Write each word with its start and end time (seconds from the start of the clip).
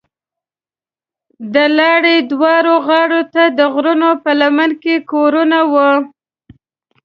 د 1.53 1.55
لارې 1.79 2.15
دواړو 2.31 2.75
غاړو 2.87 3.21
ته 3.33 3.43
د 3.57 3.59
غرونو 3.73 4.09
په 4.23 4.31
لمنو 4.39 4.75
کې 4.83 4.95
کورونه 5.11 5.59
وو. 5.71 5.91